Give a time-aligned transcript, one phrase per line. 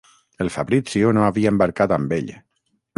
[0.45, 2.37] El Fabrizio no havia embarcat amb ell.